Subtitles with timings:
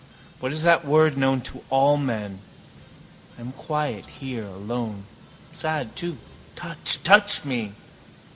[0.39, 2.39] What is that word known to all men?
[3.37, 5.05] I am quiet here alone.
[5.53, 6.17] Sad too.
[6.55, 7.73] Touch, touch me.